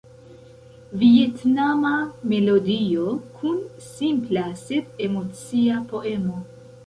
[1.01, 1.91] Vjetnama
[2.31, 3.11] melodio
[3.41, 6.41] kun simpla, sed emocia poemo.